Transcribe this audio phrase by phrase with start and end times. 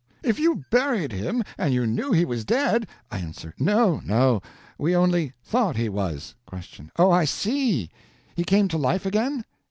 [0.23, 2.87] If you buried him, and you knew he was dead.
[3.11, 3.21] A.
[3.59, 4.01] No!
[4.03, 4.41] no!
[4.79, 6.33] We only thought he was.
[6.49, 6.89] Q.
[6.97, 7.91] Oh, I see!
[8.35, 9.45] He came to life again?